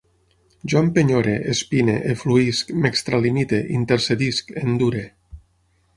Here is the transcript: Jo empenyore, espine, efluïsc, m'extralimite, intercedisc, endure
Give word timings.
Jo 0.71 0.79
empenyore, 0.85 1.35
espine, 1.51 1.97
efluïsc, 2.13 2.73
m'extralimite, 2.85 3.63
intercedisc, 3.81 4.51
endure 4.67 5.05